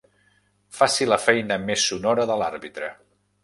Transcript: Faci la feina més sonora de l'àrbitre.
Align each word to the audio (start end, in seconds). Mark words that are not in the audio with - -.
Faci 0.77 1.07
la 1.11 1.19
feina 1.27 1.59
més 1.67 1.87
sonora 1.93 2.29
de 2.33 2.41
l'àrbitre. 2.43 2.93